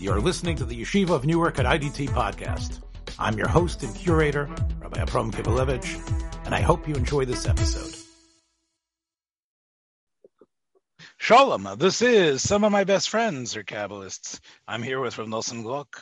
[0.00, 2.80] You're listening to the Yeshiva of Newark at IDT podcast.
[3.18, 4.48] I'm your host and curator,
[4.80, 7.96] Rabbi Abram Kibalevich, and I hope you enjoy this episode.
[11.16, 14.38] Shalom, this is some of my best friends are Kabbalists.
[14.68, 16.00] I'm here with Rav Nelson Gluck,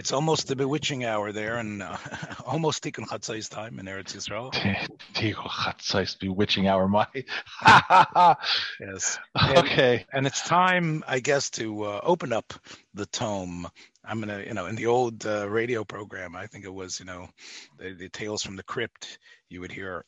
[0.00, 1.94] it's almost the bewitching hour there, and uh,
[2.46, 4.50] almost Tikkun Chatzais time in Eretz Yisrael.
[5.14, 7.06] Tikkun Chatzais bewitching hour, my.
[8.80, 9.18] yes.
[9.58, 9.96] Okay.
[9.96, 12.54] And, and, it's time, I guess, to uh, open up
[12.94, 13.68] the tome.
[14.02, 17.04] I'm gonna, you know, in the old uh, radio program, I think it was, you
[17.04, 17.28] know,
[17.76, 19.18] the, the tales from the crypt.
[19.50, 20.06] You would hear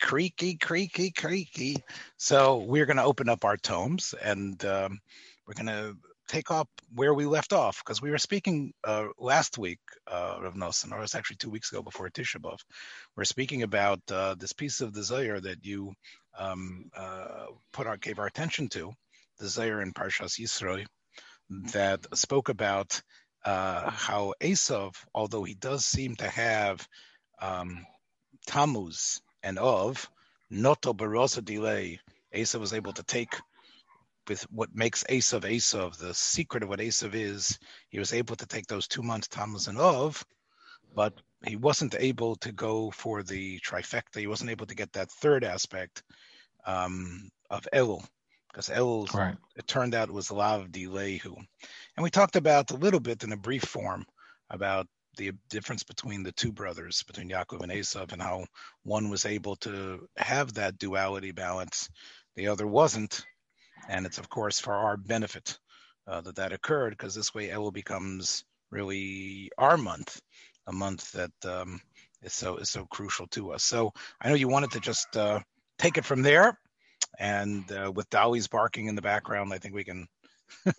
[0.00, 1.76] creaky, creaky, creaky.
[2.16, 4.98] So we're gonna open up our tomes, and um,
[5.46, 5.94] we're gonna
[6.32, 10.54] take up where we left off because we were speaking uh, last week, uh, Rav
[10.54, 12.58] Nosson, or it was actually two weeks ago before Tisha B'av.
[13.16, 15.92] We're speaking about uh, this piece of the Zohar that you
[16.38, 18.92] um, uh, put our gave our attention to,
[19.38, 20.86] the Zohar in Parshas Yisro,
[21.74, 23.02] that spoke about
[23.44, 26.88] uh, how Esav, although he does seem to have
[27.42, 27.84] um,
[28.46, 30.08] Tammuz and Av,
[30.48, 32.00] Noto Barosa delay,
[32.34, 33.34] Esav was able to take
[34.28, 38.46] with what makes Esav Esav, the secret of what Esav is, he was able to
[38.46, 40.24] take those two months Tammuz and Av,
[40.94, 44.20] but he wasn't able to go for the trifecta.
[44.20, 46.02] He wasn't able to get that third aspect
[46.66, 48.06] um, of Elul,
[48.48, 49.36] because Elul, right.
[49.56, 51.36] it turned out, was Lav Lehu.
[51.96, 54.06] And we talked about a little bit in a brief form
[54.50, 58.46] about the difference between the two brothers, between Yaakov and Esav, and how
[58.84, 61.90] one was able to have that duality balance,
[62.36, 63.24] the other wasn't
[63.88, 65.58] and it's of course for our benefit
[66.06, 70.20] uh, that that occurred because this way Elul becomes really our month,
[70.66, 71.80] a month that um,
[72.22, 73.62] is so is so crucial to us.
[73.62, 75.40] So I know you wanted to just uh,
[75.78, 76.58] take it from there,
[77.18, 80.06] and uh, with Dolly's barking in the background, I think we can.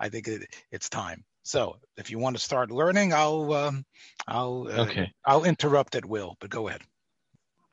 [0.00, 1.24] I think it, it's time.
[1.42, 3.84] So if you want to start learning, I'll um,
[4.28, 5.12] I'll uh, okay.
[5.24, 6.36] I'll interrupt at will.
[6.40, 6.82] But go ahead.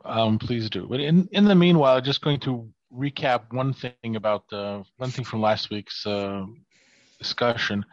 [0.06, 0.88] Um, please do.
[0.88, 4.44] But in in the meanwhile, just going to recap one thing about
[4.98, 6.46] one thing from last week's uh,
[7.20, 7.86] discussion,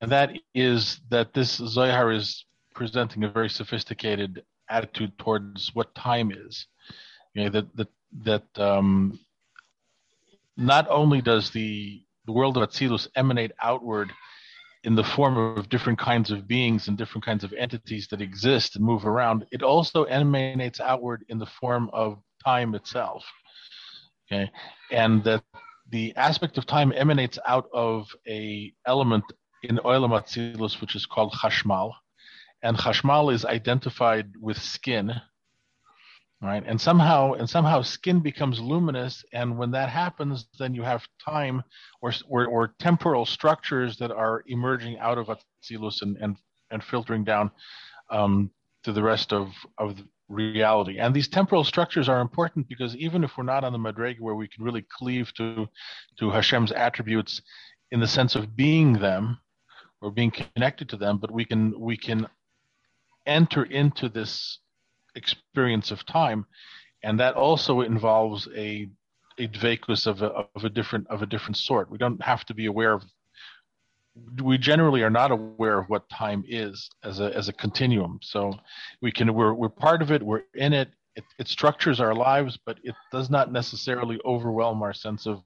[0.00, 6.32] and that is that this Zohar is presenting a very sophisticated attitude towards what time
[6.32, 6.66] is.
[7.34, 7.88] You know, that that
[8.24, 9.18] that um,
[10.56, 14.12] not only does the the world of Atzilus emanate outward
[14.84, 18.76] in the form of different kinds of beings and different kinds of entities that exist
[18.76, 23.24] and move around, it also emanates outward in the form of time itself.
[24.32, 24.50] Okay,
[24.92, 25.42] and that
[25.90, 29.24] the aspect of time emanates out of a element
[29.64, 31.92] in Olam Atzilus, which is called Chashmal,
[32.62, 35.12] and Chashmal is identified with skin,
[36.40, 36.62] right?
[36.64, 41.64] And somehow, and somehow, skin becomes luminous, and when that happens, then you have time
[42.00, 46.36] or or, or temporal structures that are emerging out of Atzilus and and
[46.70, 47.50] and filtering down
[48.10, 48.50] um,
[48.84, 49.96] to the rest of of
[50.30, 50.98] reality.
[50.98, 54.36] And these temporal structures are important because even if we're not on the Madrega where
[54.36, 55.68] we can really cleave to,
[56.18, 57.42] to Hashem's attributes
[57.90, 59.38] in the sense of being them
[60.00, 62.26] or being connected to them, but we can we can
[63.26, 64.58] enter into this
[65.14, 66.46] experience of time,
[67.02, 68.88] and that also involves a
[69.38, 71.90] a dvekus of a, of a different of a different sort.
[71.90, 73.04] We don't have to be aware of
[74.42, 78.18] we generally are not aware of what time is as a as a continuum.
[78.22, 78.54] So
[79.00, 80.22] we can we're we're part of it.
[80.22, 80.90] We're in it.
[81.16, 85.42] It, it structures our lives, but it does not necessarily overwhelm our sense of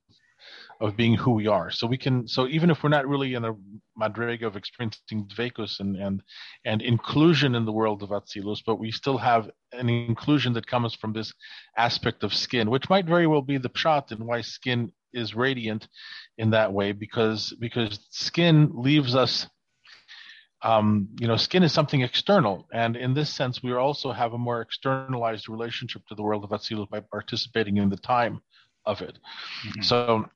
[0.80, 1.70] of being who we are.
[1.70, 3.54] So we can so even if we're not really in a
[3.98, 6.22] madrega of experiencing dvekus and and
[6.64, 10.94] and inclusion in the world of Atzilus, but we still have an inclusion that comes
[10.94, 11.32] from this
[11.76, 15.88] aspect of skin, which might very well be the pshat and why skin is radiant
[16.38, 19.46] in that way because because skin leaves us
[20.62, 22.66] um, you know skin is something external.
[22.72, 26.50] And in this sense we also have a more externalized relationship to the world of
[26.50, 28.40] Atzilus by participating in the time
[28.86, 29.18] of it.
[29.66, 29.82] Mm-hmm.
[29.82, 30.26] so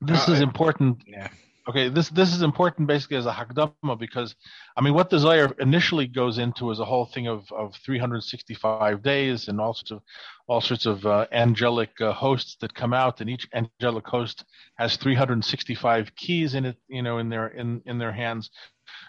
[0.00, 1.02] this uh, is important.
[1.06, 1.28] yeah
[1.68, 4.36] Okay, this this is important basically as a hakdama because,
[4.76, 9.02] I mean, what the Zohar initially goes into is a whole thing of, of 365
[9.02, 10.02] days and all sorts of
[10.46, 14.44] all sorts of uh, angelic uh, hosts that come out, and each angelic host
[14.76, 18.48] has 365 keys in it, you know, in their in in their hands,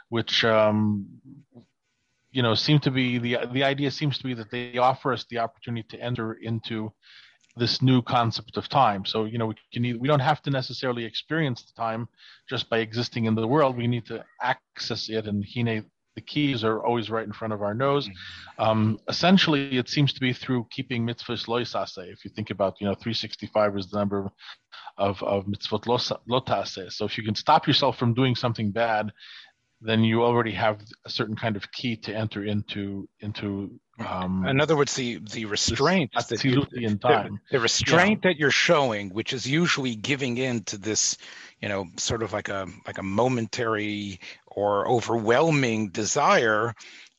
[0.10, 1.06] which um,
[2.32, 5.26] you know seem to be the the idea seems to be that they offer us
[5.30, 6.92] the opportunity to enter into
[7.58, 9.06] this new concept of time.
[9.06, 12.08] So you know we can we don't have to necessarily experience the time
[12.50, 13.78] just by existing in the world.
[13.78, 15.86] We need to access it, and hine
[16.18, 18.08] the keys are always right in front of our nose.
[18.08, 18.64] Mm-hmm.
[18.64, 22.12] Um, essentially, it seems to be through keeping mitzvahs loisase.
[22.12, 24.32] If you think about, you know, 365 is the number
[24.98, 25.84] of, of mitzvot
[26.28, 26.92] lotase.
[26.92, 29.12] So if you can stop yourself from doing something bad,
[29.82, 34.62] then you already have a certain kind of key to enter into into um, in
[34.62, 36.44] other words the the restraint that
[36.74, 37.40] in time.
[37.52, 38.32] The, the restraint yeah.
[38.32, 41.18] that you're showing which is usually giving in to this
[41.62, 46.74] you know sort of like a like a momentary or overwhelming desire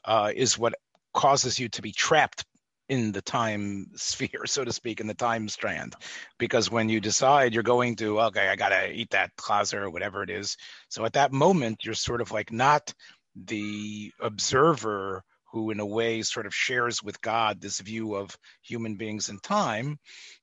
[0.04, 0.74] uh, is what
[1.14, 2.44] causes you to be trapped
[2.88, 5.94] in the time sphere, so to speak, in the time strand.
[6.38, 10.22] Because when you decide you're going to, okay, I gotta eat that chazer or whatever
[10.22, 10.56] it is.
[10.88, 12.92] So at that moment, you're sort of like not
[13.36, 18.96] the observer who in a way sort of shares with God this view of human
[18.96, 19.98] beings in time.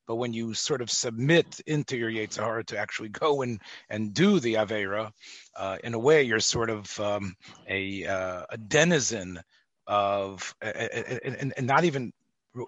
[0.08, 4.14] But when you sort of submit into your Yetzer Hara to actually go and, and
[4.14, 5.12] do the Avera,
[5.56, 7.36] uh, in a way you're sort of um,
[7.68, 9.40] a, uh, a denizen
[9.88, 12.12] of, and, and not even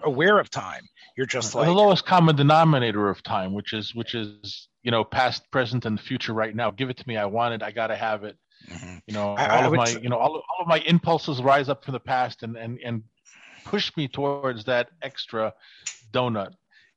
[0.03, 0.83] aware of time.
[1.15, 5.03] You're just like the lowest common denominator of time, which is which is you know
[5.03, 6.71] past, present, and future right now.
[6.71, 7.17] Give it to me.
[7.17, 7.63] I want it.
[7.63, 8.37] I got to have it.
[8.69, 8.97] Mm-hmm.
[9.07, 11.41] You know, I, all I of my say- you know all, all of my impulses
[11.41, 13.03] rise up from the past and and and
[13.65, 15.53] push me towards that extra
[16.11, 16.53] donut.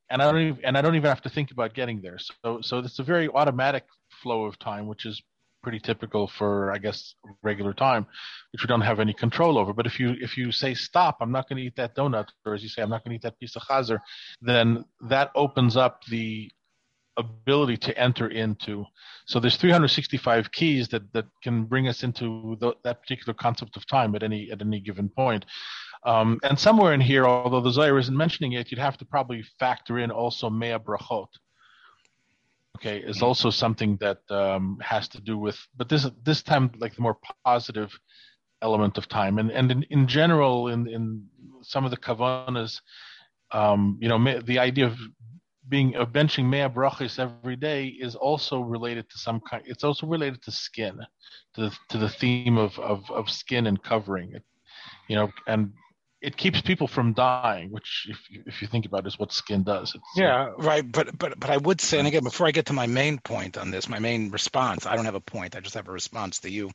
[0.08, 2.18] And I don't even, and I don't even have to think about getting there.
[2.18, 3.84] So so it's a very automatic
[4.22, 5.22] flow of time, which is
[5.62, 8.06] pretty typical for I guess regular time,
[8.52, 9.72] which we don't have any control over.
[9.72, 12.54] But if you if you say stop, I'm not going to eat that donut, or
[12.54, 13.98] as you say, I'm not going to eat that piece of chazer,
[14.40, 16.50] then that opens up the
[17.16, 18.84] ability to enter into.
[19.26, 23.86] So there's 365 keys that that can bring us into the, that particular concept of
[23.86, 25.44] time at any at any given point.
[26.04, 29.44] Um, and somewhere in here, although the Zohar isn't mentioning it, you'd have to probably
[29.58, 31.28] factor in also Mea Brachot,
[32.80, 36.94] okay is also something that um, has to do with but this this time like
[36.94, 37.92] the more positive
[38.62, 39.38] element of time.
[39.38, 41.26] And and in, in general in in
[41.62, 42.80] some of the kavanas
[43.52, 44.96] um, you know the idea of
[45.68, 50.06] being of benching mea brachis every day is also related to some kind it's also
[50.06, 50.98] related to skin
[51.54, 54.34] to the, to the theme of, of of skin and covering.
[55.08, 55.72] You know and
[56.20, 59.32] it keeps people from dying, which, if you, if you think about, it, is what
[59.32, 59.94] skin does.
[59.94, 60.84] It's, yeah, right.
[60.90, 63.56] But but but I would say, and again, before I get to my main point
[63.56, 65.56] on this, my main response, I don't have a point.
[65.56, 66.70] I just have a response to you.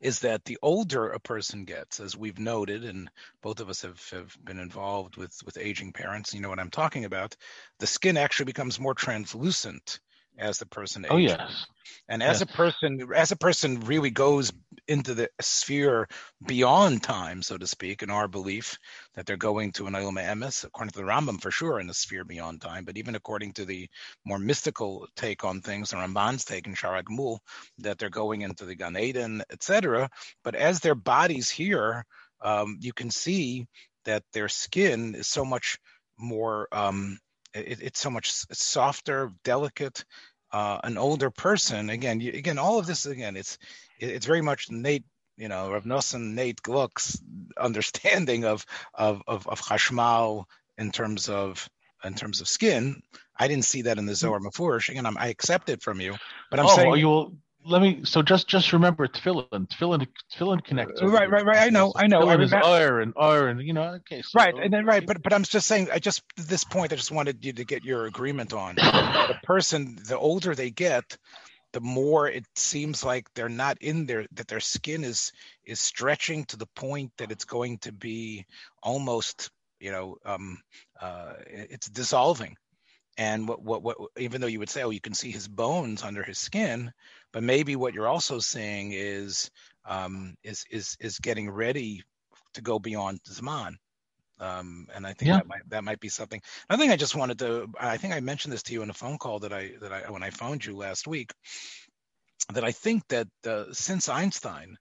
[0.00, 3.10] Is that the older a person gets, as we've noted, and
[3.42, 6.70] both of us have, have been involved with with aging parents, you know what I'm
[6.70, 7.36] talking about.
[7.78, 10.00] The skin actually becomes more translucent
[10.38, 11.36] as the person oh, ages.
[11.38, 11.66] Oh yes.
[12.08, 12.42] And as yes.
[12.42, 14.52] a person as a person really goes
[14.86, 16.08] into the sphere
[16.46, 18.78] beyond time, so to speak, in our belief
[19.14, 21.94] that they're going to an Ilma Emes, according to the Rambam for sure in the
[21.94, 23.88] sphere beyond time, but even according to the
[24.24, 27.38] more mystical take on things, the Ramban's take in HaGemul,
[27.78, 30.08] that they're going into the Gan Eden, etc.
[30.44, 32.04] But as their bodies here,
[32.40, 33.66] um, you can see
[34.04, 35.78] that their skin is so much
[36.18, 37.18] more um,
[37.54, 40.04] it, it's so much softer, delicate.
[40.50, 43.58] Uh, an older person, again, you, again, all of this, again, it's
[43.98, 45.04] it's very much Nate,
[45.36, 47.20] you know, Rav Nosson, Nate Gluck's
[47.58, 48.64] understanding of
[48.94, 50.44] of of, of Chashmal
[50.78, 51.68] in terms of
[52.04, 53.02] in terms of skin.
[53.38, 54.16] I didn't see that in the mm.
[54.16, 54.88] Zohar Mefurish.
[54.88, 56.16] Again, I'm, I accept it from you,
[56.50, 57.36] but I'm oh, saying you will
[57.68, 61.58] let me so just just remember tefillin tefillin tefillin connects right right right.
[61.58, 62.28] I know i know.
[62.40, 65.66] Is iron iron you know okay so, right and then right but but i'm just
[65.66, 68.76] saying i just this point i just wanted you to get your agreement on.
[69.28, 71.16] The person the older they get
[71.72, 75.32] the more it seems like they're not in there that their skin is
[75.64, 78.46] is stretching to the point that it's going to be
[78.82, 80.58] almost you know um
[81.00, 82.56] uh it's dissolving
[83.18, 86.04] and what, what, what, even though you would say, oh, you can see his bones
[86.04, 86.92] under his skin,
[87.32, 89.50] but maybe what you're also seeing is,
[89.84, 92.02] um, is, is, is getting ready
[92.54, 93.74] to go beyond Zman.
[94.40, 95.38] Um, and I think yeah.
[95.38, 96.40] that might, that might be something.
[96.70, 98.94] I think I just wanted to, I think I mentioned this to you in a
[98.94, 101.32] phone call that I, that I, when I phoned you last week,
[102.52, 104.78] that I think that uh, since Einstein,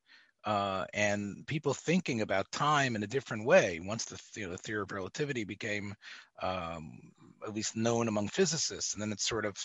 [0.47, 4.57] uh, and people thinking about time in a different way once the, you know, the
[4.57, 5.93] theory of relativity became
[6.41, 6.99] um,
[7.45, 9.57] at least known among physicists, and then it's sort of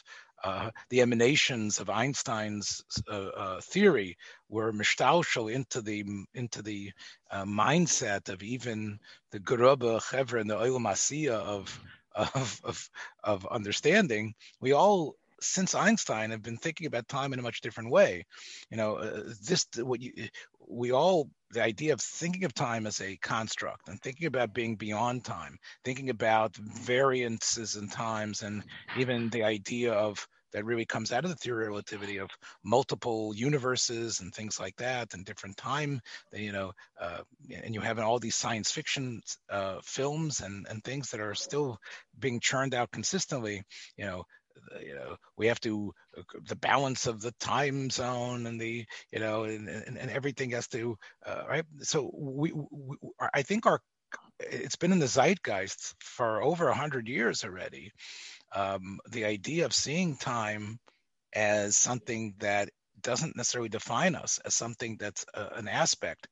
[0.42, 4.16] uh, the emanations of Einstein's uh, uh theory
[4.48, 6.90] were mishtaushel into the into the
[7.30, 8.98] uh, mindset of even
[9.30, 11.80] the Geruba Chevra and the Olam of
[12.16, 12.90] of, of
[13.22, 14.34] of understanding.
[14.60, 18.24] We all since Einstein have been thinking about time in a much different way.
[18.70, 20.12] You know, uh, this what you
[20.68, 24.76] we all the idea of thinking of time as a construct and thinking about being
[24.76, 28.62] beyond time, thinking about variances in times, and
[28.96, 32.30] even the idea of that really comes out of the theory of relativity of
[32.62, 36.00] multiple universes and things like that and different time
[36.32, 37.20] you know uh,
[37.64, 39.20] and you have all these science fiction
[39.50, 41.78] uh, films and and things that are still
[42.18, 43.62] being churned out consistently
[43.96, 44.24] you know
[44.84, 45.92] you know we have to
[46.46, 50.68] the balance of the time zone and the you know and, and, and everything has
[50.68, 51.64] to uh, right?
[51.80, 52.96] So we, we
[53.34, 53.80] i think our
[54.40, 57.92] it's been in the zeitgeist for over a hundred years already
[58.54, 60.78] um, the idea of seeing time
[61.34, 62.68] as something that
[63.02, 66.28] doesn't necessarily define us as something that's a, an aspect.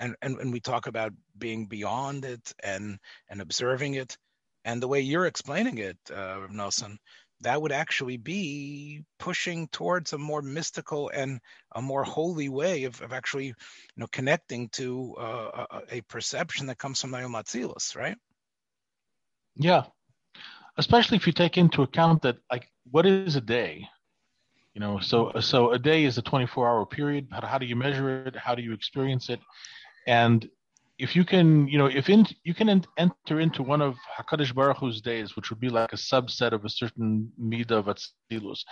[0.00, 2.98] And, and and we talk about being beyond it and
[3.30, 4.16] and observing it.
[4.64, 6.98] And the way you're explaining it uh, nelson
[7.42, 11.40] that would actually be pushing towards a more mystical and
[11.74, 13.54] a more holy way of, of actually you
[13.96, 18.16] know connecting to uh, a, a, perception that comes from Nayom Atzilus, right?
[19.56, 19.84] Yeah,
[20.76, 23.86] especially if you take into account that like what is a day?
[24.74, 27.76] You know so so a day is a 24 hour period how, how do you
[27.76, 28.36] measure it?
[28.36, 29.40] How do you experience it?
[30.06, 30.48] And
[30.98, 34.78] if you can you know if in, you can enter into one of Hakadosh Baruch
[34.78, 38.64] Hu's days, which would be like a subset of a certain midah of atzilus,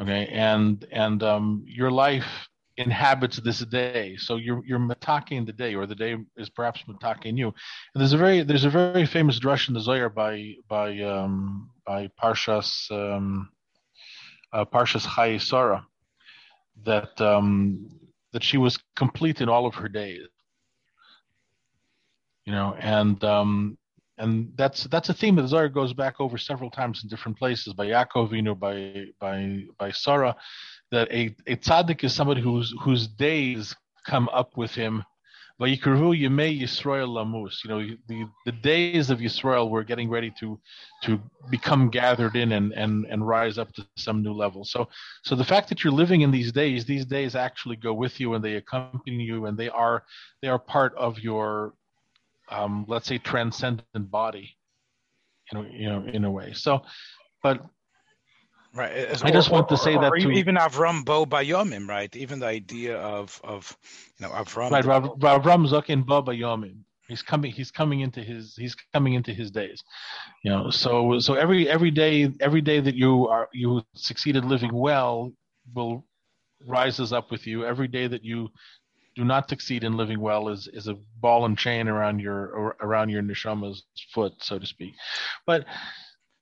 [0.00, 4.16] okay, and and um, your life inhabits this day.
[4.16, 7.48] So you're you're mataking the day, or the day is perhaps mataking you.
[7.94, 11.70] And there's a very there's a very famous drush in the Zohar by by um,
[11.86, 13.50] by Parshas um,
[14.52, 15.86] uh, Parshas Chayei Sarah
[16.84, 17.88] that um,
[18.32, 20.26] that she was complete in all of her days.
[22.50, 23.78] You know, and um,
[24.18, 27.38] and that's that's a theme that the Zohar goes back over several times in different
[27.38, 30.34] places by Yaakov, you know, by by by Sarah,
[30.90, 35.04] that a, a tzaddik is somebody whose whose days come up with him.
[35.60, 35.76] You know,
[38.08, 40.58] the, the days of Yisrael were getting ready to
[41.04, 44.64] to become gathered in and, and, and rise up to some new level.
[44.64, 44.88] So
[45.22, 48.34] so the fact that you're living in these days, these days actually go with you
[48.34, 50.02] and they accompany you and they are
[50.42, 51.74] they are part of your
[52.50, 54.56] um, let's say transcendent body,
[55.50, 56.52] you know, you know, in a way.
[56.52, 56.82] So,
[57.42, 57.60] but
[58.72, 58.92] Right.
[58.92, 62.14] As, I just want to say that to, even Avram Bo Bayomim, right?
[62.14, 63.76] Even the idea of of
[64.18, 64.70] you know Avram.
[64.70, 66.76] Right, Rav, Avram Zakin Bo Bayomim.
[67.08, 67.50] He's coming.
[67.50, 68.54] He's coming into his.
[68.54, 69.82] He's coming into his days.
[70.44, 70.70] You know.
[70.70, 75.32] So so every every day every day that you are you succeeded living well
[75.74, 76.04] will
[76.64, 77.64] rises up with you.
[77.64, 78.50] Every day that you
[79.16, 83.10] do not succeed in living well is is a ball and chain around your around
[83.10, 84.94] your neshama's foot, so to speak.
[85.46, 85.66] But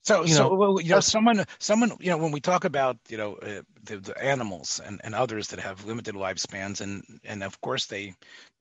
[0.08, 2.96] so, you so know, well, you know, someone, someone, you know, when we talk about,
[3.10, 7.42] you know, uh, the, the, animals and, and others that have limited lifespans, and and
[7.42, 8.14] of course they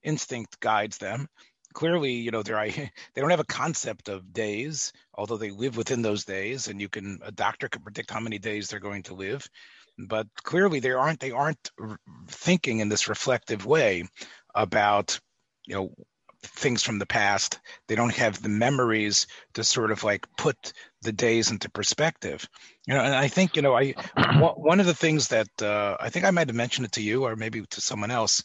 [0.03, 1.29] instinct guides them.
[1.73, 6.01] Clearly, you know, they're they don't have a concept of days, although they live within
[6.01, 9.13] those days, and you can a doctor can predict how many days they're going to
[9.13, 9.49] live.
[9.97, 11.71] But clearly, they aren't they aren't
[12.27, 14.07] thinking in this reflective way
[14.53, 15.19] about
[15.65, 15.93] you know
[16.43, 17.59] things from the past.
[17.87, 22.47] They don't have the memories to sort of like put the days into perspective.
[22.85, 23.93] You know, and I think you know, I
[24.39, 27.25] one of the things that uh, I think I might have mentioned it to you
[27.25, 28.43] or maybe to someone else.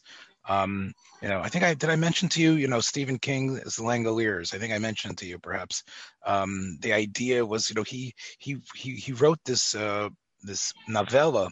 [0.49, 0.93] Um,
[1.23, 3.77] you know, I think I did I mention to you, you know, Stephen King is
[3.77, 4.53] the Langoliers.
[4.55, 5.85] I think I mentioned to you perhaps.
[6.27, 10.09] Um, the idea was, you know, he he he he wrote this uh,
[10.43, 11.51] this novella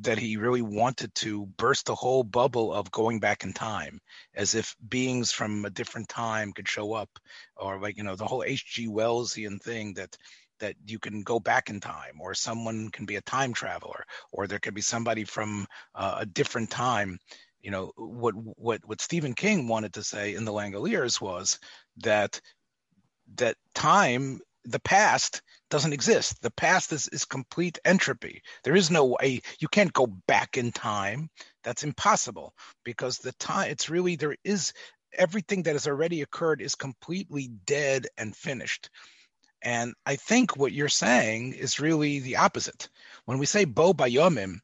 [0.00, 4.00] that he really wanted to burst the whole bubble of going back in time
[4.34, 7.10] as if beings from a different time could show up
[7.56, 10.16] or like you know the whole hg wellsian thing that
[10.58, 14.46] that you can go back in time or someone can be a time traveler or
[14.46, 17.18] there could be somebody from uh, a different time.
[17.60, 21.58] You know what what what stephen king wanted to say in the langoliers was
[21.98, 22.40] that
[23.34, 26.40] that time the past doesn't exist.
[26.42, 28.42] The past is, is complete entropy.
[28.64, 31.28] There is no way you can't go back in time.
[31.64, 32.54] That's impossible
[32.84, 34.72] because the time it's really there is
[35.12, 38.90] everything that has already occurred is completely dead and finished.
[39.62, 42.88] And I think what you're saying is really the opposite.
[43.24, 44.58] When we say bo bayomim,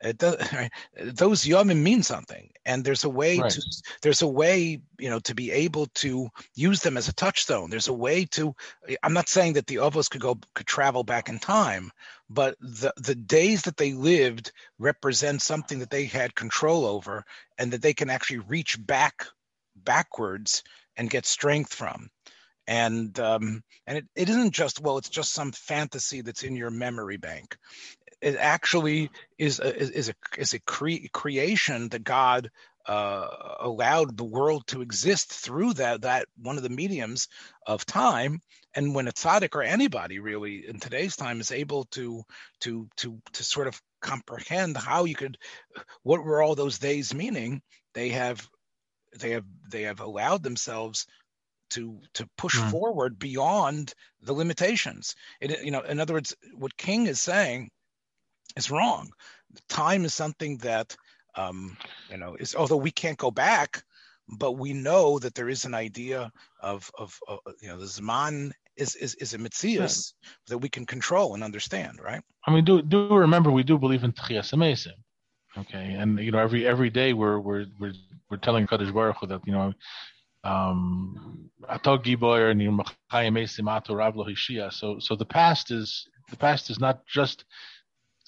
[0.00, 0.36] it does,
[1.00, 3.50] those yomim mean something, and there's a way right.
[3.50, 3.62] to
[4.02, 7.70] there's a way you know to be able to use them as a touchstone.
[7.70, 8.54] There's a way to.
[9.02, 11.90] I'm not saying that the ovos could go could travel back in time,
[12.28, 17.24] but the the days that they lived represent something that they had control over,
[17.58, 19.26] and that they can actually reach back
[19.76, 20.62] backwards
[20.96, 22.10] and get strength from
[22.66, 26.70] and um, and it, it isn't just well it's just some fantasy that's in your
[26.70, 27.56] memory bank
[28.20, 32.50] it actually is a, is a is a cre- creation that God
[32.86, 33.28] uh,
[33.60, 37.28] allowed the world to exist through that that one of the mediums
[37.66, 38.40] of time.
[38.74, 42.22] And when a tzaddik or anybody really in today's time is able to
[42.60, 45.38] to to to sort of comprehend how you could
[46.02, 47.62] what were all those days meaning,
[47.94, 48.46] they have
[49.18, 51.06] they have they have allowed themselves
[51.70, 52.70] to to push mm.
[52.70, 53.92] forward beyond
[54.22, 55.16] the limitations.
[55.40, 57.70] It, you know, in other words, what King is saying
[58.56, 59.10] is wrong.
[59.68, 60.96] Time is something that
[61.36, 61.76] um,
[62.10, 63.82] you know is although we can't go back,
[64.28, 68.52] but we know that there is an idea of of, of you know the Zman
[68.76, 70.30] is is, is a mitzias yeah.
[70.48, 72.22] that we can control and understand, right?
[72.46, 74.52] I mean, do do remember we do believe in tchias
[75.58, 77.94] Okay, and you know every every day we're we're we're
[78.30, 79.72] we're telling Kadosh Baruch Hu that you know
[80.44, 81.50] um
[84.70, 87.44] so so the past is the past is not just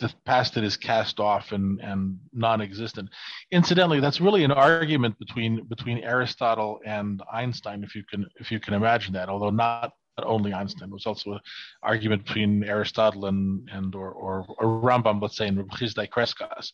[0.00, 3.08] the past that is cast off and and non-existent
[3.50, 8.60] incidentally that's really an argument between between aristotle and einstein if you can if you
[8.60, 9.92] can imagine that although not
[10.26, 10.88] only Einstein.
[10.88, 11.40] It was also an
[11.82, 16.72] argument between Aristotle and and or or, or Rambam, let's say, and Rebbe Crescas.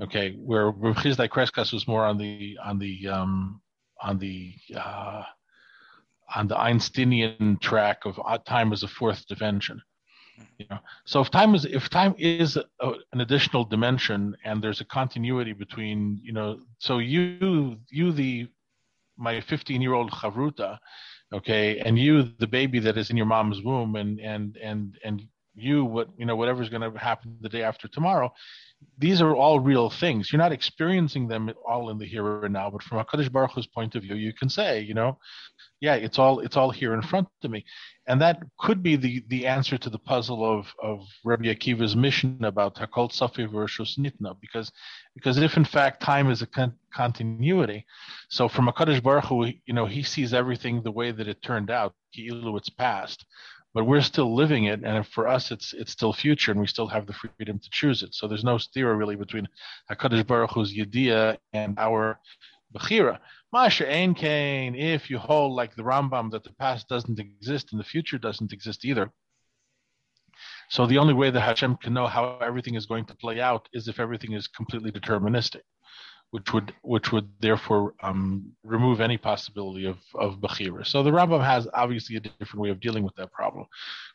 [0.00, 3.60] Okay, where Rebbe Crescas was more on the on the um,
[4.02, 5.22] on the uh,
[6.34, 9.80] on the Einsteinian track of uh, time as a fourth dimension.
[10.58, 14.80] You know, so if time is if time is a, an additional dimension and there's
[14.80, 18.48] a continuity between you know, so you you the
[19.16, 20.78] my 15 year old chavruta,
[21.32, 25.22] okay, and you the baby that is in your mom's womb, and and and and
[25.56, 28.32] you what you know whatever's going to happen the day after tomorrow
[28.98, 30.32] these are all real things.
[30.32, 33.66] You're not experiencing them all in the here and now but from HaKadosh Baruch Hu's
[33.66, 35.18] point of view you can say you know
[35.80, 37.64] yeah it's all it's all here in front of me.
[38.06, 42.46] And that could be the the answer to the puzzle of of Rabbi Akiva's Mishnah
[42.46, 44.72] about Hakol Tzafui versus Nitna because
[45.14, 47.84] because if in fact time is a con- continuity
[48.28, 51.70] so from HaKadosh Baruch Hu you know he sees everything the way that it turned
[51.70, 51.94] out.
[52.14, 53.26] Ki'ilu it's past
[53.76, 56.86] but we're still living it, and for us, it's it's still future, and we still
[56.86, 58.14] have the freedom to choose it.
[58.14, 59.46] So there's no theory really between
[59.90, 62.18] Hakadosh Baruch Hu's Yediyah and our
[62.74, 63.18] Bechira.
[63.52, 64.14] Masha Ein
[64.74, 68.54] if you hold like the Rambam that the past doesn't exist and the future doesn't
[68.54, 69.12] exist either.
[70.70, 73.68] So the only way that Hashem can know how everything is going to play out
[73.74, 75.64] is if everything is completely deterministic
[76.36, 80.86] which would which would therefore um, remove any possibility of of bechira.
[80.86, 83.64] So the Rambam has obviously a different way of dealing with that problem,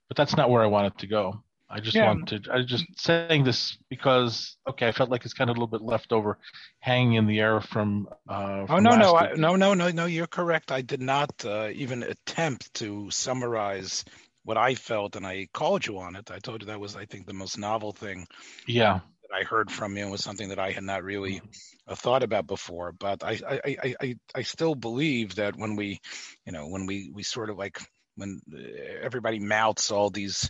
[0.08, 1.41] but that's not where I wanted to go.
[1.67, 2.06] I just yeah.
[2.06, 5.80] wanted I just saying this because okay, I felt like it's kind of a little
[5.80, 6.38] bit left over,
[6.80, 8.08] hanging in the air from.
[8.30, 10.72] Uh, from oh no no I, no no no no you're correct.
[10.72, 14.06] I did not uh, even attempt to summarize
[14.43, 16.30] what I felt, and I called you on it.
[16.30, 18.28] I told you that was I think the most novel thing.
[18.67, 19.00] Yeah.
[19.34, 21.41] I heard from you was something that I had not really
[21.88, 22.91] uh, thought about before.
[22.91, 26.00] But I, I, I, I, I still believe that when we,
[26.46, 27.80] you know, when we, we sort of like
[28.15, 28.58] when uh,
[29.02, 30.50] everybody mouths all these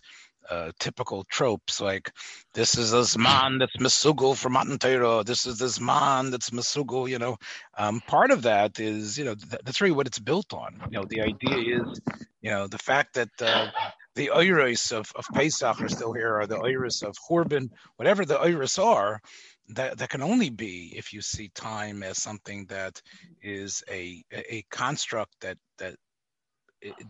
[0.50, 2.12] uh, typical tropes like
[2.54, 4.78] this is this man that's Masugo from Matan
[5.24, 7.38] this is this man that's Masugo, you know.
[7.78, 10.82] Um, part of that is, you know, th- that's really what it's built on.
[10.92, 12.02] You know, the idea is,
[12.42, 13.68] you know, the fact that uh,
[14.16, 18.40] the Iris of, of Pesach are still here, or the Iris of Horban, whatever the
[18.40, 19.22] Iris are,
[19.70, 23.02] that, that can only be if you see time as something that
[23.42, 25.96] is a a construct that that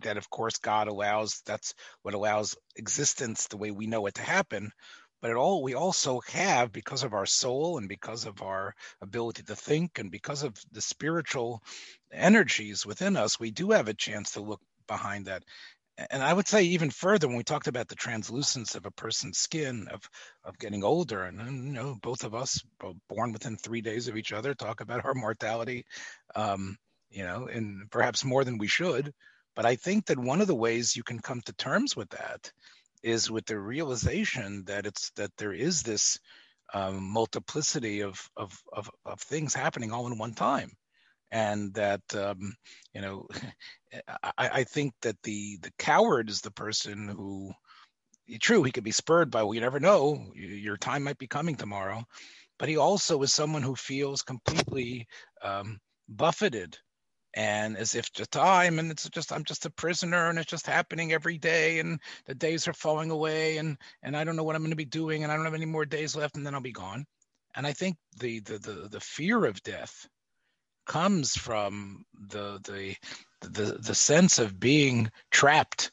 [0.01, 4.21] that of course God allows that's what allows existence the way we know it to
[4.21, 4.71] happen.
[5.21, 9.43] But it all we also have because of our soul and because of our ability
[9.43, 11.63] to think and because of the spiritual
[12.11, 15.43] energies within us we do have a chance to look behind that
[16.09, 19.37] and I would say even further when we talked about the translucence of a person's
[19.37, 20.01] skin of
[20.43, 22.63] of getting older, and, you know both of us
[23.07, 25.85] born within three days of each other talk about our mortality,
[26.35, 26.77] um,
[27.09, 29.13] you know, and perhaps more than we should.
[29.55, 32.51] But I think that one of the ways you can come to terms with that
[33.03, 36.19] is with the realization that it's that there is this
[36.73, 40.71] um, multiplicity of, of of of things happening all in one time
[41.31, 42.53] and that um,
[42.93, 43.27] you know
[44.37, 47.51] I, I, think that the the coward is the person who
[48.39, 51.55] true he could be spurred by well you never know your time might be coming
[51.55, 52.03] tomorrow
[52.59, 55.07] but he also is someone who feels completely
[55.43, 56.77] um, buffeted
[57.33, 60.67] and as if just time and it's just i'm just a prisoner and it's just
[60.67, 64.55] happening every day and the days are falling away and and i don't know what
[64.55, 66.53] i'm going to be doing and i don't have any more days left and then
[66.53, 67.05] i'll be gone.
[67.55, 70.07] And i think the the the, the fear of death
[70.85, 72.95] comes from the the
[73.41, 75.91] the, the sense of being trapped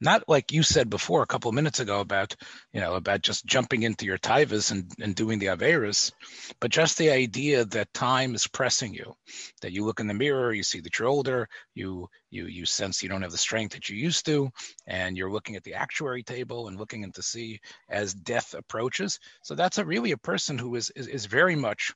[0.00, 2.34] not like you said before a couple of minutes ago about
[2.72, 6.12] you know about just jumping into your taivas and, and doing the averas,
[6.60, 9.14] but just the idea that time is pressing you,
[9.60, 13.02] that you look in the mirror, you see that you're older, you you you sense
[13.02, 14.50] you don't have the strength that you used to,
[14.86, 19.18] and you're looking at the actuary table and looking in to see as death approaches.
[19.42, 21.92] So that's a really a person who is is, is very much,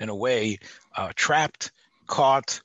[0.00, 0.58] in a way,
[0.96, 1.72] uh, trapped,
[2.06, 2.60] caught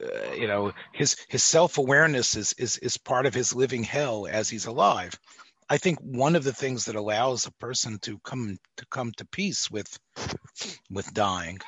[0.00, 4.48] uh, you know his his self-awareness is is is part of his living hell as
[4.48, 5.18] he's alive.
[5.68, 9.24] I think one of the things that allows a person to come to come to
[9.24, 9.98] peace with
[10.90, 11.58] with dying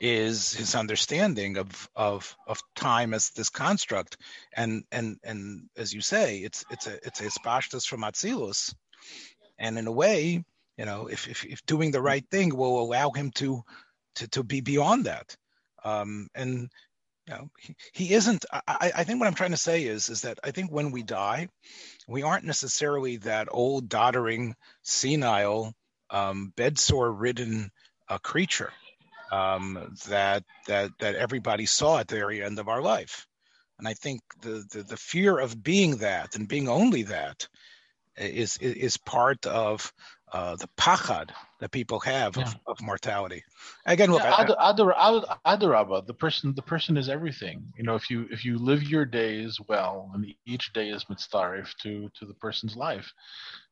[0.00, 4.16] is his understanding of of of time as this construct.
[4.54, 7.30] And and and as you say it's it's a it's a
[7.80, 8.74] from atzilus.
[9.58, 10.44] And in a way
[10.76, 13.62] you know if, if if doing the right thing will allow him to
[14.14, 15.36] to to be beyond that
[15.84, 16.70] um and
[17.26, 18.44] you know, he, he isn't.
[18.52, 21.02] I, I think what I'm trying to say is, is that I think when we
[21.02, 21.48] die,
[22.08, 25.72] we aren't necessarily that old, doddering, senile,
[26.10, 27.70] um, bedsore-ridden
[28.08, 28.72] uh, creature
[29.30, 33.26] um, that that that everybody saw at the very end of our life.
[33.78, 37.48] And I think the, the, the fear of being that and being only that
[38.16, 39.92] is is part of
[40.32, 42.44] uh, the pachad that people have yeah.
[42.44, 43.44] of, of, mortality.
[43.84, 47.62] Again, look, yeah, I, Adarabba, the person, the person is everything.
[47.76, 51.74] You know, if you if you live your days well, and each day is mitzaref
[51.82, 53.12] to to the person's life,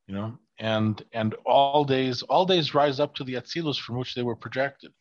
[0.07, 4.15] you know, and and all days all days rise up to the atzilus from which
[4.15, 4.93] they were projected.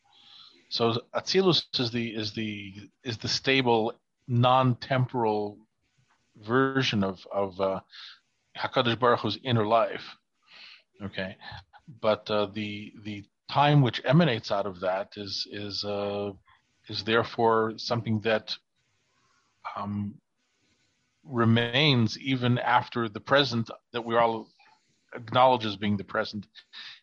[0.70, 2.72] So atzilus is the is the
[3.04, 3.92] is the stable
[4.28, 5.58] non-temporal
[6.36, 7.80] version of of uh,
[8.56, 10.16] Hakadosh Baruch Hu's inner life
[11.02, 11.36] Okay,
[12.00, 16.32] but uh, the the time which emanates out of that is is uh,
[16.88, 18.54] is therefore something that
[19.76, 20.14] um,
[21.24, 24.48] remains even after the present that we all
[25.14, 26.46] acknowledge as being the present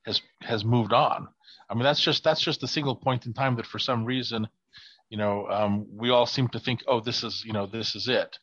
[0.06, 1.28] has has moved on.
[1.70, 4.48] I mean that's just that's just a single point in time that for some reason,
[5.10, 8.08] you know, um, we all seem to think, oh, this is you know this is
[8.08, 8.38] it.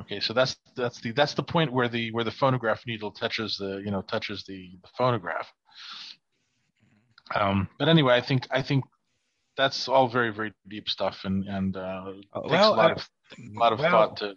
[0.00, 3.58] Okay, so that's that's the that's the point where the where the phonograph needle touches
[3.58, 5.52] the you know touches the, the phonograph.
[7.34, 8.84] Um, but anyway, I think I think
[9.56, 12.12] that's all very very deep stuff and and uh,
[12.48, 14.34] takes a lot of a lot of well, thought to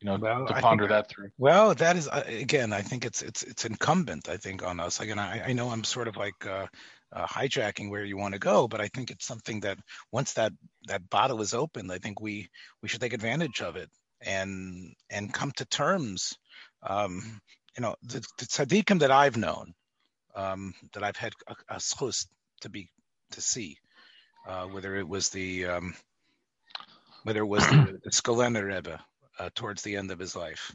[0.00, 1.30] you know well, to ponder think, that through.
[1.38, 4.28] Well, that is uh, again, I think it's it's it's incumbent.
[4.28, 5.00] I think on us.
[5.00, 6.46] Again, I, I know I'm sort of like.
[6.46, 6.66] Uh,
[7.10, 9.78] uh, hijacking where you want to go, but I think it's something that
[10.12, 10.52] once that
[10.88, 12.50] that bottle is open, I think we
[12.82, 13.88] we should take advantage of it
[14.22, 16.34] and and come to terms.
[16.82, 17.40] Um,
[17.76, 19.72] you know, the, the tzaddikim that I've known,
[20.34, 21.80] um, that I've had a, a
[22.60, 22.88] to be
[23.32, 23.76] to see,
[24.46, 25.94] uh, whether it was the um,
[27.22, 29.00] whether it was the, the Rebbe
[29.38, 30.74] uh, towards the end of his life,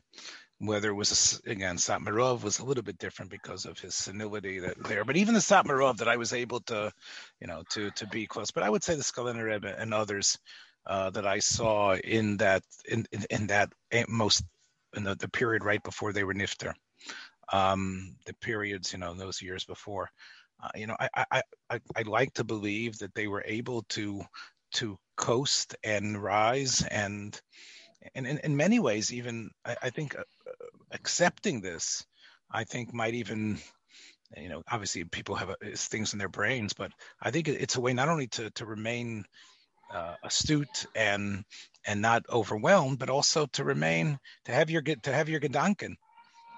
[0.60, 3.96] whether it was a, again Satmar Rov was a little bit different because of his
[3.96, 5.04] senility that there.
[5.04, 6.92] But even the Satmar Rov that I was able to,
[7.42, 8.52] you know, to to be close.
[8.52, 10.38] But I would say the Skulener Rebbe and others
[10.86, 13.74] uh, that I saw in that in, in, in that
[14.08, 14.44] most
[14.96, 16.74] in the, the, period right before they were nifter,
[17.52, 20.10] um, the periods you know those years before.
[20.62, 24.22] Uh, you know, I, I I I like to believe that they were able to
[24.74, 27.40] to coast and rise and
[28.16, 30.24] and in, many ways even I, I think uh,
[30.92, 32.06] accepting this
[32.52, 33.60] I think might even
[34.36, 36.92] you know obviously people have uh, things in their brains but
[37.22, 39.26] I think it's a way not only to to remain
[39.94, 41.46] uh, astute and
[41.86, 45.96] and not overwhelmed, but also to remain to have your to have your gedanken.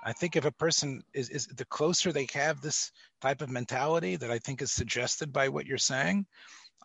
[0.03, 4.15] I think if a person is, is the closer they have this type of mentality
[4.17, 6.27] that I think is suggested by what you're saying,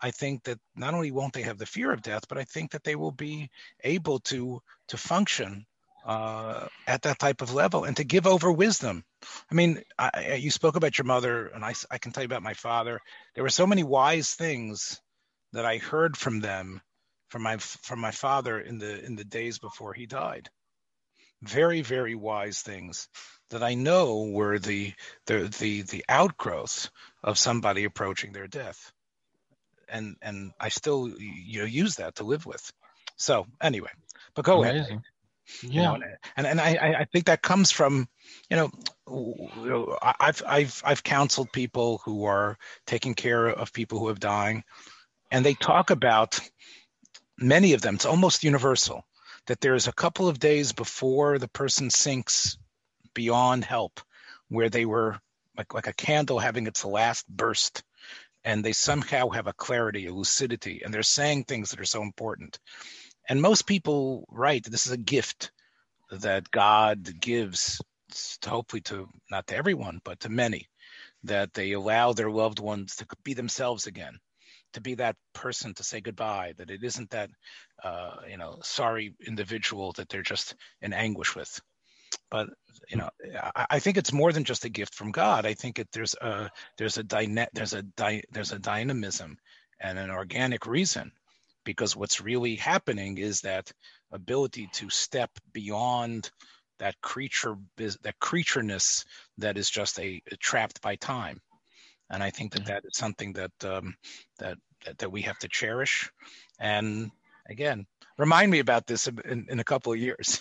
[0.01, 2.71] I think that not only won't they have the fear of death, but I think
[2.71, 3.51] that they will be
[3.85, 5.67] able to to function
[6.07, 9.05] uh, at that type of level and to give over wisdom.
[9.51, 12.43] I mean, I, you spoke about your mother, and I, I can tell you about
[12.43, 13.01] my father.
[13.35, 15.01] There were so many wise things
[15.53, 16.81] that I heard from them
[17.29, 20.51] from my from my father in the in the days before he died.
[21.43, 23.09] Very very wise things
[23.51, 24.93] that I know were the
[25.27, 26.91] the the the outgrowth
[27.23, 28.93] of somebody approaching their death,
[29.89, 32.73] and and I still you know use that to live with.
[33.17, 33.91] So anyway,
[34.35, 34.81] but go Amazing.
[34.81, 35.03] ahead.
[35.63, 35.99] Yeah, you know,
[36.37, 38.09] and and I I think that comes from
[38.49, 44.21] you know I've I've I've counseled people who are taking care of people who have
[44.21, 44.63] dying
[45.31, 46.41] and they talk about
[47.39, 49.05] many of them, it's almost universal,
[49.47, 52.59] that there's a couple of days before the person sinks
[53.15, 54.01] beyond help,
[54.49, 55.19] where they were
[55.57, 57.83] like, like a candle having its last burst,
[58.45, 62.03] and they somehow have a clarity, a lucidity, and they're saying things that are so
[62.03, 62.59] important.
[63.29, 65.53] And most people write this is a gift
[66.11, 67.81] that God gives,
[68.41, 70.69] to hopefully to not to everyone, but to many,
[71.25, 74.19] that they allow their loved ones to be themselves again,
[74.75, 76.55] to be that person to say goodbye.
[76.57, 77.31] That it isn't that
[77.83, 81.61] uh, you know sorry individual that they're just in anguish with.
[82.31, 82.49] But
[82.89, 83.11] you know,
[83.55, 85.47] I, I think it's more than just a gift from God.
[85.47, 89.37] I think it, there's a there's a dyna- there's a dy- there's a dynamism
[89.81, 91.13] and an organic reason
[91.65, 93.71] because what's really happening is that
[94.13, 96.31] ability to step beyond
[96.79, 99.05] that creature that creatureness
[99.39, 101.41] that is just a, a trapped by time
[102.11, 103.95] and i think that that is something that um,
[104.39, 106.11] that, that that we have to cherish.
[106.59, 107.11] And
[107.49, 107.87] again
[108.21, 110.41] remind me about this in, in a couple of years.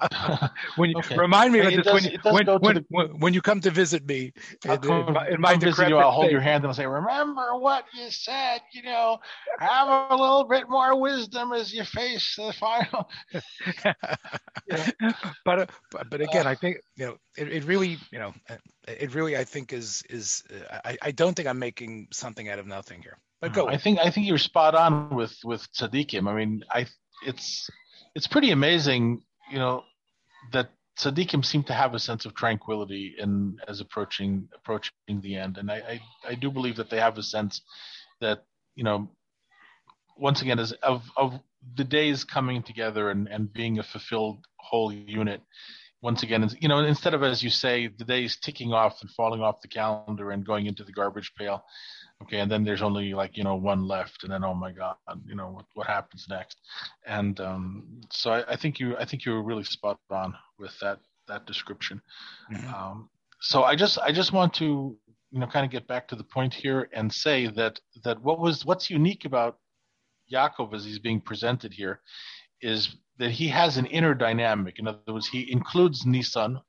[0.76, 1.16] when you okay.
[1.16, 4.32] remind me of this does, when, when, when, the, when, you come to visit me
[4.64, 6.86] in, come, in, my, in my visit you, I'll hold your hand and I'll say,
[6.86, 8.62] "Remember what you said.
[8.72, 9.18] You know,
[9.58, 13.10] have a little bit more wisdom as you face the final."
[13.84, 15.12] yeah.
[15.44, 18.32] but, uh, but but again, uh, I think you know it, it really you know
[18.88, 22.58] it really I think is is uh, I, I don't think I'm making something out
[22.58, 23.18] of nothing here.
[23.48, 23.68] Go.
[23.68, 26.28] I think I think you're spot on with with tzaddikim.
[26.28, 26.86] I mean, I
[27.26, 27.68] it's
[28.14, 29.82] it's pretty amazing, you know,
[30.52, 35.58] that tzaddikim seem to have a sense of tranquility in as approaching approaching the end,
[35.58, 37.60] and I, I I do believe that they have a sense
[38.20, 39.10] that you know,
[40.16, 41.38] once again, as of of
[41.76, 45.42] the days coming together and and being a fulfilled whole unit
[46.04, 49.40] once again, you know, instead of as you say, the days ticking off and falling
[49.40, 51.64] off the calendar and going into the garbage pail,
[52.24, 54.96] okay and then there's only like you know one left and then oh my god
[55.26, 56.60] you know what, what happens next?
[57.06, 60.72] And um, so I, I, think you i think you were really spot on with
[60.80, 62.00] that that description.
[62.52, 62.74] Mm-hmm.
[62.74, 63.08] um,
[63.40, 64.96] so i just i just want to
[65.30, 68.38] you know kind of get back to the point here and say that that what
[68.38, 69.58] was what's unique about
[70.32, 72.00] Yaakov as he's being presented here
[72.62, 74.78] is that he has an inner dynamic.
[74.78, 76.60] In other words he includes Nisan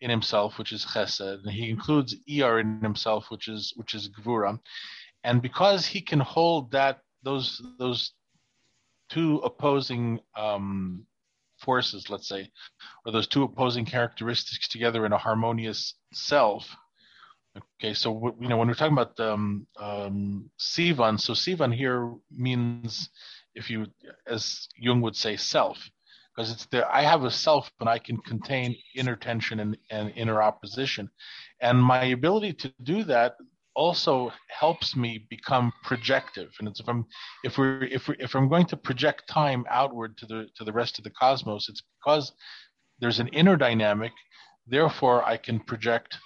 [0.00, 4.08] in himself, which is chesed, and he includes er in himself, which is which is
[4.08, 4.58] gvura,
[5.24, 8.12] and because he can hold that those those
[9.08, 11.06] two opposing um,
[11.58, 12.50] forces, let's say,
[13.04, 16.76] or those two opposing characteristics together in a harmonious self.
[17.80, 23.08] Okay, so you know when we're talking about um, um, Sivan, so Sivan here means,
[23.54, 23.86] if you,
[24.26, 25.78] as Jung would say, self
[26.36, 26.90] because it's there.
[26.92, 31.10] I have a self, but I can contain inner tension and, and inner opposition,
[31.60, 33.36] and my ability to do that
[33.76, 36.50] also helps me become projective.
[36.58, 37.04] And if I'm
[37.44, 40.72] if we're if we if I'm going to project time outward to the to the
[40.72, 42.32] rest of the cosmos, it's because
[42.98, 44.12] there's an inner dynamic.
[44.66, 46.18] Therefore, I can project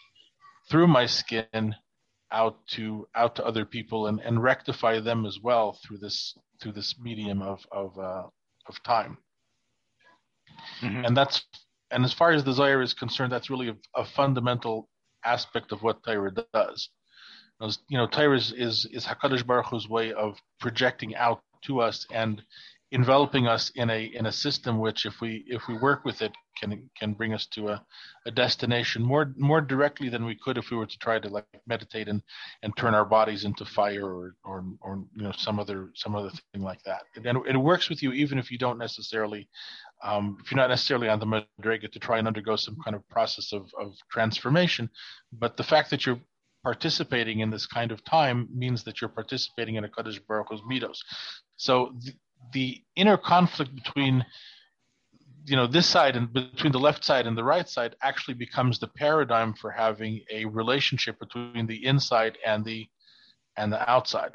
[0.71, 1.75] through my skin
[2.33, 6.73] out to out to other people and, and rectify them as well through this through
[6.73, 8.23] this medium of of uh,
[8.69, 9.19] of time.
[10.83, 11.05] Mm-hmm.
[11.05, 11.45] And that's
[11.91, 14.89] and as far as desire is concerned, that's really a, a fundamental
[15.25, 16.89] aspect of what Torah does.
[17.89, 22.07] You know, Torah is, is, is Hakadosh Baruch Hu's way of projecting out to us
[22.11, 22.43] and
[22.93, 26.33] enveloping us in a in a system which, if we if we work with it,
[26.59, 27.85] can can bring us to a,
[28.27, 31.47] a destination more more directly than we could if we were to try to like
[31.67, 32.23] meditate and
[32.63, 36.31] and turn our bodies into fire or or or you know some other some other
[36.53, 37.03] thing like that.
[37.17, 39.49] And it works with you even if you don't necessarily
[40.03, 43.07] um, if you're not necessarily on the madrega to try and undergo some kind of
[43.09, 44.89] process of, of transformation,
[45.33, 46.21] but the fact that you're
[46.63, 50.99] participating in this kind of time means that you're participating in Hakadosh Baruch Hu's midos.
[51.57, 52.13] So the,
[52.53, 54.25] the inner conflict between
[55.47, 58.79] you know this side and between the left side and the right side actually becomes
[58.79, 62.87] the paradigm for having a relationship between the inside and the
[63.57, 64.33] and the outside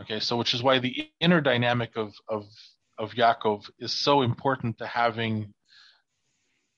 [0.00, 2.44] okay so which is why the inner dynamic of of
[2.98, 5.52] of Yaakov is so important to having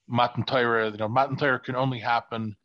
[0.09, 0.91] Matan Torah.
[0.91, 2.57] You know, Matan Torah can only happen,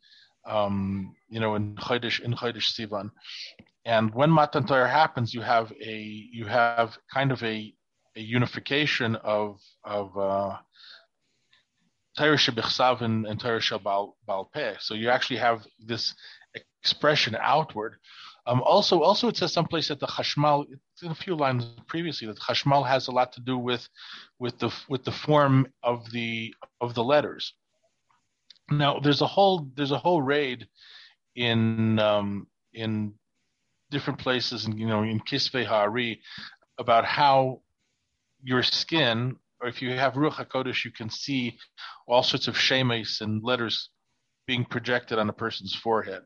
[0.46, 3.10] um, you know, in Chodesh in Chodesh Sivan,
[3.84, 5.94] and when Matan Torah happens, you have a
[6.32, 7.74] you have kind of a
[8.16, 10.56] a unification of of uh,
[12.16, 14.12] and, and Torah Shabal
[14.80, 16.14] So you actually have this
[16.82, 17.96] expression outward
[18.46, 20.66] um, also, also it says someplace that the chashmal,
[21.02, 23.88] in a few lines previously, that chashmal has a lot to do with,
[24.38, 27.54] with the with the form of the of the letters.
[28.70, 30.68] Now, there's a whole there's a whole raid
[31.34, 33.14] in um, in
[33.94, 36.18] different places, and you know, in Kisvei HaAri,
[36.78, 37.62] about how
[38.42, 41.56] your skin, or if you have Ruach Hakodesh, you can see
[42.06, 43.88] all sorts of shemes and letters
[44.46, 46.22] being projected on a person's forehead.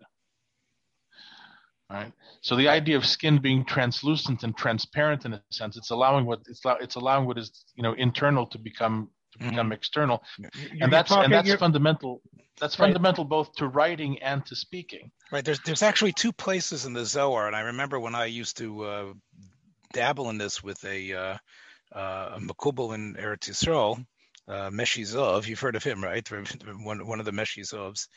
[1.90, 2.12] Right.
[2.42, 6.40] So the idea of skin being translucent and transparent in a sense, it's allowing what
[6.46, 9.72] it's it's allowing what is you know internal to become to become mm-hmm.
[9.72, 10.50] external, you're,
[10.83, 12.20] and that's talking, and that's fundamental.
[12.61, 12.87] That's right.
[12.87, 15.11] fundamental both to writing and to speaking.
[15.31, 15.44] Right.
[15.44, 18.85] There's there's actually two places in the Zohar, and I remember when I used to
[18.85, 19.12] uh,
[19.92, 21.37] dabble in this with a uh,
[21.92, 24.05] uh, Makubal in Eretz Yisrael,
[24.49, 25.47] uh, Meshizov.
[25.47, 26.27] You've heard of him, right?
[26.83, 28.09] One one of the Meshizovs.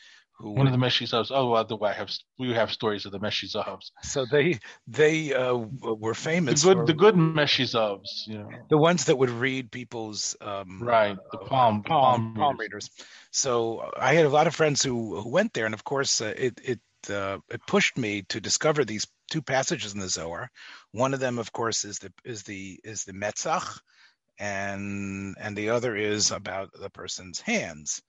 [0.42, 1.30] Who one of the Meshizovs.
[1.30, 3.92] Oh, by the way, I have we have stories of the Meshizovs.
[4.02, 6.62] So they they uh, were famous.
[6.62, 8.26] The good for, the good Meshizovs.
[8.26, 8.48] You know.
[8.68, 12.90] The ones that would read people's um, right the palm palm palm readers.
[13.30, 16.34] So I had a lot of friends who who went there, and of course uh,
[16.36, 20.50] it it uh, it pushed me to discover these two passages in the Zohar.
[20.90, 23.78] One of them, of course, is the is the is the Metzach,
[24.40, 28.02] and and the other is about the person's hands.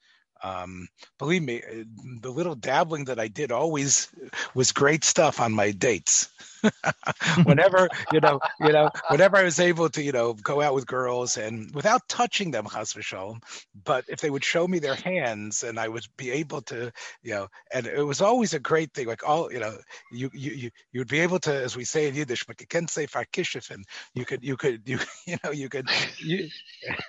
[0.43, 0.87] Um,
[1.19, 1.83] believe me, uh,
[2.21, 4.09] the little dabbling that I did always
[4.53, 6.29] was great stuff on my dates.
[7.43, 10.87] whenever you know, you know, whenever I was able to, you know, go out with
[10.87, 13.41] girls and without touching them, chas v'shalom,
[13.83, 17.33] but if they would show me their hands and I would be able to, you
[17.33, 19.07] know, and it was always a great thing.
[19.07, 19.77] Like all, you know,
[20.11, 22.67] you you you you would be able to, as we say in Yiddish, but you
[22.67, 26.49] can say farkishif, and you could you could you you know you could you,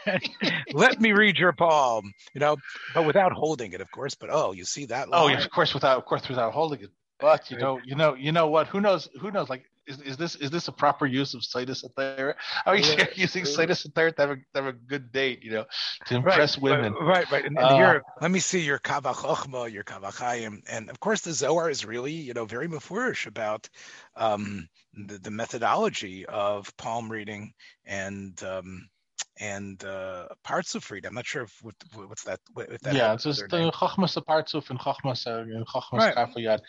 [0.73, 2.57] let me read your palm, you know,
[2.95, 4.15] but without holding it, of course.
[4.15, 5.09] But oh, you see that?
[5.11, 5.37] Oh, line?
[5.37, 6.91] Oh, of course, without of course without holding it.
[7.21, 8.67] But you know, you know, you know what?
[8.69, 9.09] Who knows?
[9.21, 9.49] Who knows?
[9.49, 12.37] Like, is, is this is this a proper use of Slatus there?
[12.67, 13.07] Are you yeah.
[13.15, 15.43] using Slatus there to have, a, to have a good date?
[15.43, 15.65] You know,
[16.07, 16.95] to impress right, women.
[16.95, 17.45] Right, right.
[17.45, 21.21] And, and uh, here, let me see your Kavach your Kav HaChayim, and of course
[21.21, 23.69] the Zohar is really, you know, very mefurash about
[24.17, 27.53] um, the, the methodology of palm reading
[27.85, 28.89] and um,
[29.39, 31.07] and uh, Partsufried.
[31.07, 32.41] I'm not sure if what, what's that.
[32.57, 36.61] If that yeah, it's just the Chachmas Partsuf and Chachmas and Chachmas Kafayad.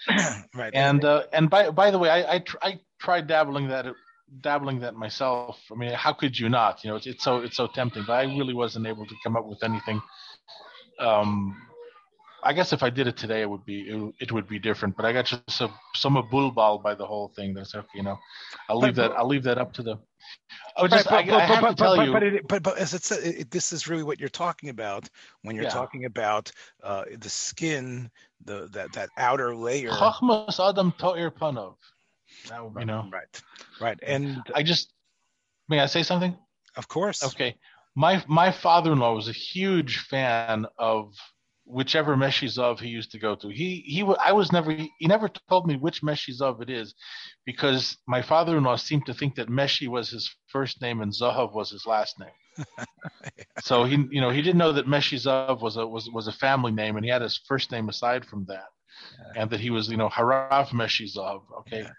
[0.56, 0.74] right.
[0.74, 3.86] And uh, and by by the way, I I, tr- I tried dabbling that
[4.42, 5.60] dabbling that myself.
[5.72, 6.84] I mean, how could you not?
[6.84, 8.04] You know, it's, it's so it's so tempting.
[8.08, 10.02] But I really wasn't able to come up with anything.
[11.00, 11.56] Um,
[12.46, 14.96] I guess if I did it today, it would be it, it would be different.
[14.96, 17.54] But I got just some some bulbal by the whole thing.
[17.54, 17.88] That's okay.
[17.96, 18.20] You know,
[18.70, 19.98] I'll leave that I'll leave that up to the
[20.78, 22.14] Oh, just but, I, I have but, to tell but, you.
[22.14, 25.10] But, it, but, but as it said, it, this is really what you're talking about
[25.44, 25.70] when you're yeah.
[25.70, 26.52] talking about
[26.84, 28.10] uh, the skin,
[28.44, 29.92] the that that outer layer.
[29.92, 31.76] Chachmas Adam To'ir Panov.
[32.78, 33.42] You know, right,
[33.80, 33.98] right.
[34.04, 34.92] And I just
[35.70, 36.36] may I say something?
[36.76, 37.24] Of course.
[37.24, 37.56] Okay.
[37.96, 41.14] My my father-in-law was a huge fan of
[41.66, 43.50] whichever Meshizov he used to go to.
[43.50, 46.94] He he I was never he, never told me which Meshizov it is,
[47.46, 51.72] because my father-in-law seemed to think that Meshi was his first name and Zahav was
[51.72, 52.66] his last name.
[52.78, 52.86] yeah.
[53.62, 56.72] So he you know he didn't know that Meshizov was a was was a family
[56.72, 58.70] name and he had his first name aside from that,
[59.18, 59.42] yeah.
[59.42, 61.42] and that he was you know Harav Meshizov.
[61.62, 61.82] Okay.
[61.82, 61.90] Yeah.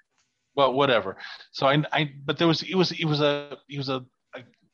[0.54, 1.18] Well, whatever.
[1.52, 4.06] So I, I, but there was, it was, it was a, he was a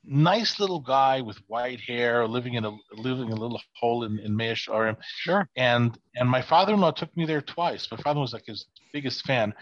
[0.05, 4.19] nice little guy with white hair, living in a living in a little hole in
[4.19, 4.97] in Shearim.
[5.03, 5.49] Sure.
[5.57, 7.89] And and my father-in-law took me there twice.
[7.91, 9.55] My father was like his biggest fan.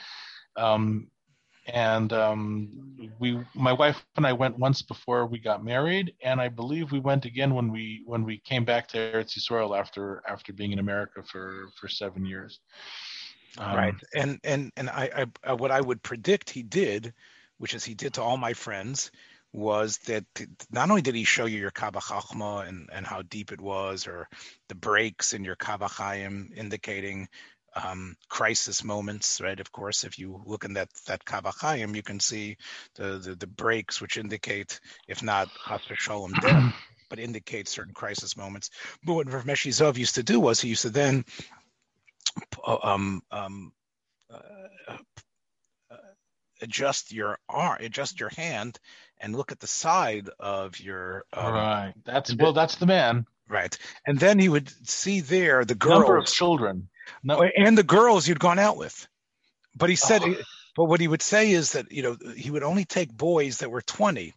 [0.57, 1.09] Um,
[1.66, 6.48] and um, we, my wife and I went once before we got married, and I
[6.48, 10.53] believe we went again when we when we came back to Eretz Yisrael after after
[10.53, 12.61] being in America for for seven years.
[13.59, 17.12] Um, right, and and and I, I what I would predict he did,
[17.59, 19.11] which is he did to all my friends,
[19.52, 20.24] was that
[20.70, 24.06] not only did he show you your Kav HaChachma and, and how deep it was,
[24.06, 24.28] or
[24.68, 27.28] the breaks in your Kav HaChayim indicating
[27.74, 29.58] um, crisis moments, right?
[29.58, 32.56] Of course, if you look in that that Kav HaChayim, you can see
[32.96, 36.64] the, the, the breaks, which indicate, if not Chas Shalom death,
[37.10, 38.70] but indicate certain crisis moments.
[39.04, 41.24] But what Rav Meshizov used to do was he used to then
[42.64, 43.72] um, um,
[44.32, 44.38] uh,
[44.88, 44.96] uh,
[46.62, 48.79] adjust your arm, adjust your hand,
[49.20, 51.94] and look at the side of your um, right.
[52.05, 53.27] That's well, that's the man.
[53.49, 56.88] Right, and then he would see there the girls, number of children,
[57.25, 57.42] no.
[57.42, 59.09] and the girls you'd gone out with.
[59.75, 60.37] But he said, oh.
[60.77, 63.70] but what he would say is that you know he would only take boys that
[63.70, 64.35] were twenty,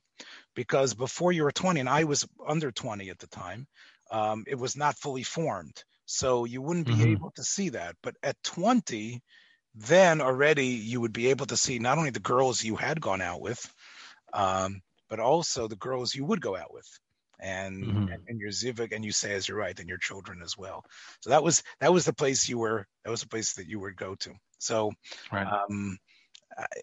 [0.55, 3.67] because before you were twenty, and I was under twenty at the time,
[4.09, 7.11] um, it was not fully formed, so you wouldn't be mm-hmm.
[7.11, 7.95] able to see that.
[8.01, 9.21] But at twenty,
[9.75, 13.21] then already you would be able to see not only the girls you had gone
[13.21, 13.73] out with,
[14.33, 16.87] um, but also the girls you would go out with.
[17.39, 18.11] And, mm-hmm.
[18.13, 20.85] and, and your zivug, and you say as you're right, and your children as well.
[21.19, 22.87] So that was that was the place you were.
[23.03, 24.33] That was the place that you would go to.
[24.59, 24.91] So,
[25.29, 25.45] right.
[25.45, 25.97] um,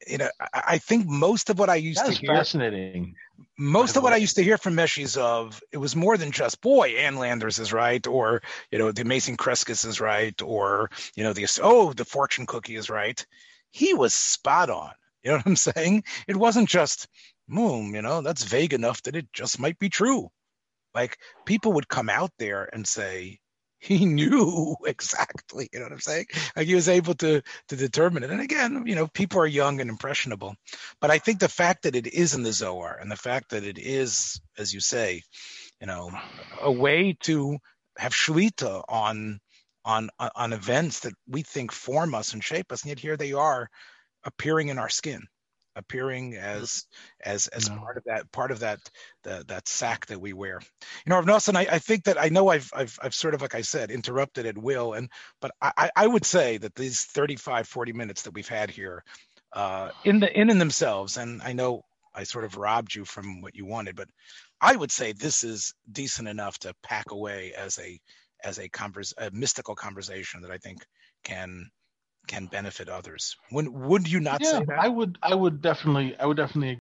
[0.06, 3.14] you know, I, think most of what I used to hear, fascinating.
[3.58, 6.90] Most of what I used to hear from Meshizov it was more than just boy,
[6.90, 11.32] Ann Landers is right, or you know, the Amazing Kreskin is right, or you know,
[11.32, 13.24] the oh, the fortune cookie is right.
[13.70, 14.92] He was spot on.
[15.22, 16.04] You know what I'm saying?
[16.26, 17.06] It wasn't just
[17.50, 20.30] Moom, you know, that's vague enough that it just might be true.
[20.94, 23.39] Like people would come out there and say,
[23.82, 26.26] he knew exactly you know what i'm saying?
[26.54, 28.30] Like he was able to to determine it.
[28.30, 30.54] And again you know people are young and impressionable
[31.00, 33.64] but i think the fact that it is in the zohar and the fact that
[33.64, 35.22] it is as you say
[35.80, 36.10] you know
[36.60, 37.58] a way to
[37.96, 39.40] have shlita on
[39.84, 43.32] on on events that we think form us and shape us and yet here they
[43.32, 43.68] are
[44.24, 45.22] appearing in our skin
[45.80, 46.86] appearing as
[47.24, 47.76] as as no.
[47.78, 48.78] part of that part of that
[49.24, 50.60] the, that sack that we wear.
[51.04, 53.42] You know, Rav Nosson, I, I think that I know I've, I've I've sort of
[53.42, 55.10] like I said interrupted at will, and
[55.40, 59.02] but I I would say that these 35 40 minutes that we've had here,
[59.52, 61.82] uh, in the in and themselves, and I know
[62.14, 64.08] I sort of robbed you from what you wanted, but
[64.60, 67.98] I would say this is decent enough to pack away as a
[68.42, 70.84] as a converse a mystical conversation that I think
[71.24, 71.70] can
[72.26, 73.36] can benefit others.
[73.50, 74.78] When would you not yeah, say that?
[74.78, 76.78] I would I would definitely I would definitely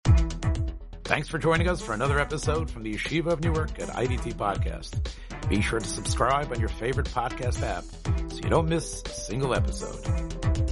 [1.07, 5.09] Thanks for joining us for another episode from the Yeshiva of Newark at IDT Podcast.
[5.49, 7.84] Be sure to subscribe on your favorite podcast app
[8.32, 10.66] so you don't miss a single episode.